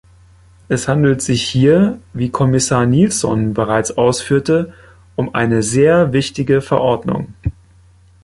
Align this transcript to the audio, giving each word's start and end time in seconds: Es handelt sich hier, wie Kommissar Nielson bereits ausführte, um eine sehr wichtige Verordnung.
Es 0.67 0.87
handelt 0.87 1.21
sich 1.21 1.47
hier, 1.47 1.99
wie 2.13 2.31
Kommissar 2.31 2.87
Nielson 2.87 3.53
bereits 3.53 3.91
ausführte, 3.99 4.73
um 5.15 5.35
eine 5.35 5.61
sehr 5.61 6.11
wichtige 6.11 6.61
Verordnung. 6.61 7.35